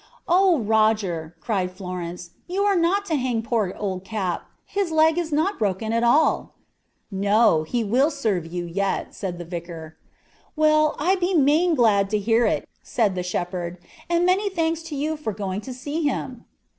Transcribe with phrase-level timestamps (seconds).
[0.27, 5.31] "'Oh, Roger,' cried Florence, 'you are not to hang poor old Cap; his leg is
[5.31, 6.55] not broken at all.'
[7.11, 9.97] "'No, he will serve you yet,' said the vicar.
[10.55, 13.77] "'Well, I be main glad to hear it,' said the shepherd,
[14.09, 16.45] 'and many thanks to you for going to see him.'